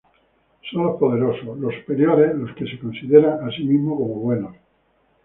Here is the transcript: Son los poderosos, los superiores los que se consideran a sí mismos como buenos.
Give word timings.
Son 0.71 0.83
los 0.83 0.97
poderosos, 0.97 1.59
los 1.59 1.75
superiores 1.75 2.33
los 2.33 2.55
que 2.55 2.65
se 2.65 2.79
consideran 2.79 3.47
a 3.47 3.51
sí 3.51 3.63
mismos 3.65 3.99
como 3.99 4.15
buenos. 4.15 4.55